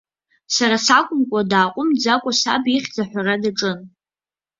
Сара 0.55 0.77
сакәымкәа, 0.85 1.41
дааҟәымҵӡакәа 1.51 2.31
саб 2.41 2.63
ихьӡ 2.75 2.95
аҳәара 3.03 3.35
даҿын. 3.41 3.79